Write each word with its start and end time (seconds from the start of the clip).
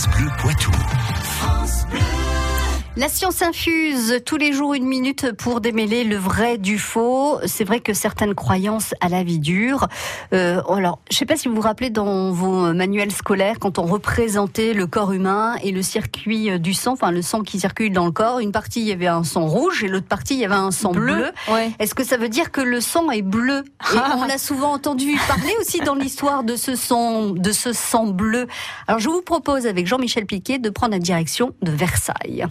France 0.00 0.16
Bleu 0.16 0.30
Poitou. 0.38 0.72
La 2.96 3.08
science 3.08 3.40
infuse 3.40 4.20
tous 4.26 4.36
les 4.36 4.52
jours 4.52 4.74
une 4.74 4.84
minute 4.84 5.30
pour 5.38 5.60
démêler 5.60 6.02
le 6.02 6.16
vrai 6.16 6.58
du 6.58 6.76
faux. 6.76 7.38
C'est 7.46 7.62
vrai 7.62 7.78
que 7.78 7.94
certaines 7.94 8.34
croyances 8.34 8.94
à 9.00 9.08
la 9.08 9.22
vie 9.22 9.38
dure. 9.38 9.86
Euh, 10.32 10.60
alors, 10.68 10.98
je 11.08 11.14
ne 11.14 11.18
sais 11.20 11.24
pas 11.24 11.36
si 11.36 11.46
vous 11.46 11.54
vous 11.54 11.60
rappelez 11.60 11.90
dans 11.90 12.32
vos 12.32 12.74
manuels 12.74 13.12
scolaires 13.12 13.60
quand 13.60 13.78
on 13.78 13.84
représentait 13.84 14.74
le 14.74 14.88
corps 14.88 15.12
humain 15.12 15.54
et 15.62 15.70
le 15.70 15.82
circuit 15.82 16.58
du 16.58 16.74
sang, 16.74 16.94
enfin 16.94 17.12
le 17.12 17.22
sang 17.22 17.42
qui 17.42 17.60
circule 17.60 17.92
dans 17.92 18.06
le 18.06 18.10
corps. 18.10 18.40
Une 18.40 18.50
partie 18.50 18.80
il 18.80 18.88
y 18.88 18.92
avait 18.92 19.06
un 19.06 19.22
sang 19.22 19.46
rouge 19.46 19.84
et 19.84 19.88
l'autre 19.88 20.08
partie 20.08 20.34
il 20.34 20.40
y 20.40 20.44
avait 20.44 20.54
un 20.54 20.72
sang 20.72 20.90
bleu. 20.90 21.30
Est-ce 21.78 21.94
que 21.94 22.04
ça 22.04 22.16
veut 22.16 22.28
dire 22.28 22.50
que 22.50 22.60
le 22.60 22.80
sang 22.80 23.08
est 23.12 23.22
bleu? 23.22 23.62
On 24.16 24.24
l'a 24.24 24.38
souvent 24.38 24.72
entendu 24.72 25.16
parler 25.28 25.54
aussi 25.60 25.78
dans 25.78 25.94
l'histoire 25.94 26.42
de 26.42 26.56
ce 26.56 26.74
sang, 26.74 27.30
de 27.30 27.52
ce 27.52 27.72
sang 27.72 28.06
bleu. 28.08 28.48
Alors, 28.88 28.98
je 28.98 29.08
vous 29.08 29.22
propose 29.22 29.68
avec 29.68 29.86
Jean-Michel 29.86 30.26
Piquet 30.26 30.58
de 30.58 30.70
prendre 30.70 30.92
la 30.92 30.98
direction 30.98 31.54
de 31.62 31.70
Versailles. 31.70 32.46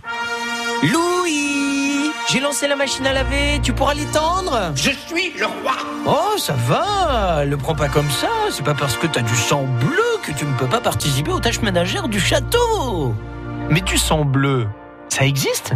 Louis 0.82 2.12
J'ai 2.32 2.40
lancé 2.40 2.68
la 2.68 2.78
machine 2.78 3.06
à 3.06 3.12
laver, 3.12 3.60
tu 3.62 3.74
pourras 3.74 3.94
l'étendre. 3.94 4.72
Je 4.76 4.92
suis 4.92 5.34
le 5.38 5.46
roi. 5.46 5.74
Oh, 6.06 6.38
ça 6.38 6.54
va. 6.54 7.44
Le 7.44 7.58
prends 7.58 7.76
pas 7.76 7.90
comme 7.90 8.10
ça, 8.10 8.30
c'est 8.50 8.64
pas 8.64 8.74
parce 8.74 8.96
que 8.96 9.08
t'as 9.08 9.22
du 9.22 9.36
sang 9.36 9.64
bleu 9.64 10.04
que 10.24 10.32
tu 10.32 10.46
ne 10.46 10.54
peux 10.54 10.68
pas 10.68 10.80
participer 10.80 11.32
aux 11.32 11.40
tâches 11.42 11.62
ménagères 11.62 12.08
du 12.08 12.20
château. 12.20 13.14
Mais 13.70 13.82
du 13.82 13.98
sang 13.98 14.24
bleu, 14.24 14.68
ça 15.10 15.26
existe? 15.26 15.74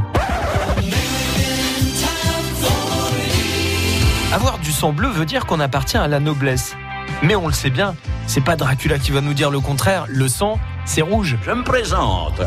Avoir 4.31 4.57
du 4.59 4.71
sang 4.71 4.93
bleu 4.93 5.09
veut 5.09 5.25
dire 5.25 5.45
qu'on 5.45 5.59
appartient 5.59 5.97
à 5.97 6.07
la 6.07 6.21
noblesse. 6.21 6.75
Mais 7.23 7.35
on 7.35 7.47
le 7.47 7.53
sait 7.53 7.69
bien, 7.69 7.95
c'est 8.25 8.43
pas 8.43 8.55
Dracula 8.55 8.99
qui 8.99 9.11
va 9.11 9.19
nous 9.19 9.33
dire 9.33 9.51
le 9.51 9.59
contraire, 9.59 10.05
le 10.07 10.29
sang, 10.29 10.59
c'est 10.85 11.01
rouge. 11.01 11.37
Je 11.43 11.51
me 11.51 11.63
présente, 11.63 12.41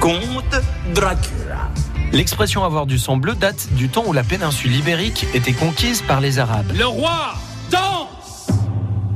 Comte 0.00 0.60
Dracula. 0.94 1.68
L'expression 2.12 2.64
avoir 2.64 2.86
du 2.86 2.98
sang 2.98 3.16
bleu 3.16 3.34
date 3.34 3.68
du 3.72 3.88
temps 3.88 4.04
où 4.06 4.12
la 4.12 4.22
péninsule 4.22 4.74
ibérique 4.74 5.26
était 5.34 5.52
conquise 5.52 6.02
par 6.02 6.20
les 6.20 6.38
Arabes. 6.38 6.72
Le 6.74 6.86
roi 6.86 7.34
danse 7.70 8.25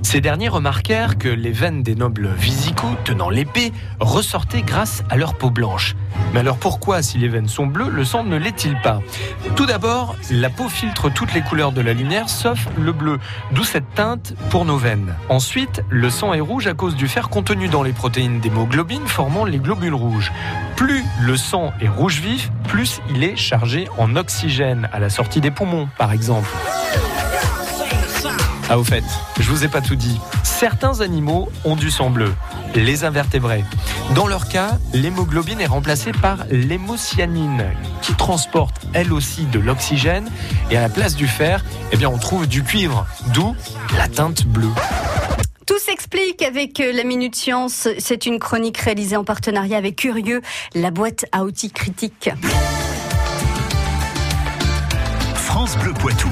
Ces 0.03 0.21
derniers 0.21 0.49
remarquèrent 0.49 1.19
que 1.19 1.29
les 1.29 1.53
veines 1.53 1.83
des 1.83 1.95
nobles 1.95 2.31
visigoths 2.37 3.05
tenant 3.05 3.31
l'épée 3.31 3.73
ressortaient 4.01 4.63
grâce 4.63 5.05
à 5.11 5.17
leur 5.17 5.35
peau 5.35 5.51
blanche. 5.51 5.95
Mais 6.33 6.41
alors 6.41 6.57
pourquoi, 6.57 7.03
si 7.03 7.19
les 7.19 7.29
veines 7.29 7.49
sont 7.49 7.67
bleues, 7.67 7.91
le 7.91 8.05
sang 8.05 8.25
ne 8.25 8.37
l'est-il 8.37 8.77
pas? 8.81 9.01
Tout 9.57 9.67
d'abord, 9.67 10.17
la 10.31 10.51
peau 10.51 10.69
filtre 10.69 11.11
toutes 11.11 11.35
les 11.35 11.43
couleurs 11.43 11.73
de 11.73 11.81
la 11.81 11.93
lumière 11.93 12.29
sauf 12.29 12.67
le 12.79 12.93
bleu, 12.93 13.19
d'où 13.53 13.63
cette 13.63 13.95
teinte 13.95 14.35
pour 14.49 14.65
nos 14.65 14.79
veines. 14.79 15.15
Ensuite, 15.29 15.83
le 15.91 16.11
sang 16.11 16.33
est 16.33 16.41
rouge 16.41 16.67
à 16.67 16.75
cause 16.75 16.97
du 16.97 17.07
fer 17.07 17.29
contenu 17.29 17.69
dans 17.69 17.83
les 17.83 17.93
protéines 17.93 18.41
d'hémoglobine 18.41 19.07
formant 19.07 19.45
les 19.45 19.59
globules 19.59 19.95
rouges. 19.95 20.33
Plus 20.77 21.05
le 21.21 21.37
sang 21.37 21.73
est 21.81 21.89
rouge 21.89 22.21
vif, 22.21 22.51
plus 22.69 23.01
il 23.15 23.23
est 23.23 23.37
chargé 23.37 23.87
en 23.99 24.17
oxygène 24.17 24.89
à 24.93 24.99
la 24.99 25.11
sortie 25.11 25.41
des 25.41 25.51
poumons, 25.51 25.89
par 25.99 26.13
exemple. 26.13 26.49
Ah 28.73 28.79
au 28.79 28.85
fait, 28.85 29.03
je 29.41 29.51
vous 29.51 29.65
ai 29.65 29.69
pas 29.69 29.81
tout 29.81 29.97
dit. 29.97 30.21
Certains 30.45 31.01
animaux 31.01 31.49
ont 31.65 31.75
du 31.75 31.91
sang 31.91 32.09
bleu, 32.09 32.33
les 32.77 33.03
invertébrés. 33.03 33.65
Dans 34.15 34.29
leur 34.29 34.49
cas, 34.49 34.79
l'hémoglobine 34.93 35.61
est 35.61 35.67
remplacée 35.67 36.13
par 36.13 36.45
l'hémocyanine, 36.53 37.65
qui 38.01 38.15
transporte 38.15 38.77
elle 38.93 39.13
aussi 39.13 39.47
de 39.47 39.59
l'oxygène, 39.59 40.31
et 40.71 40.77
à 40.77 40.83
la 40.83 40.89
place 40.89 41.17
du 41.17 41.27
fer, 41.27 41.65
eh 41.91 41.97
bien 41.97 42.09
on 42.09 42.19
trouve 42.19 42.47
du 42.47 42.63
cuivre, 42.63 43.09
d'où 43.35 43.57
la 43.97 44.07
teinte 44.07 44.47
bleue. 44.47 44.71
Tout 45.67 45.79
s'explique 45.81 46.41
avec 46.43 46.79
la 46.79 47.03
Minute 47.03 47.35
Science. 47.35 47.89
C'est 47.99 48.25
une 48.25 48.39
chronique 48.39 48.79
réalisée 48.79 49.17
en 49.17 49.25
partenariat 49.25 49.79
avec 49.79 49.97
Curieux, 49.97 50.43
la 50.77 50.93
boîte 50.93 51.25
à 51.33 51.43
outils 51.43 51.73
critique. 51.73 52.31
France 55.35 55.77
Bleu 55.77 55.93
Poitou. 55.93 56.31